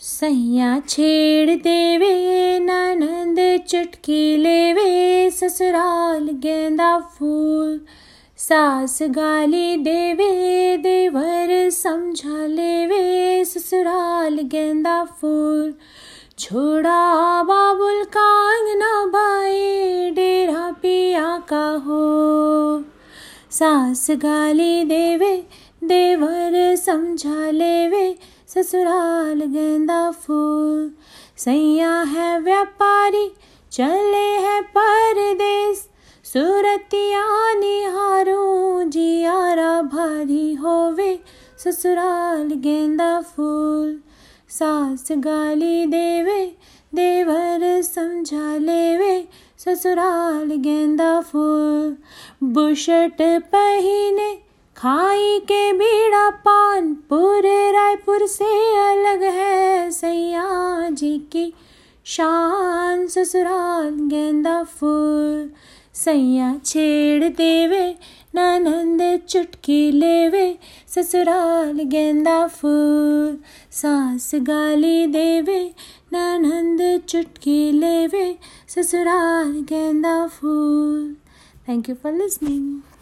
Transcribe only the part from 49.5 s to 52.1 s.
ससुराल गेंदा फूल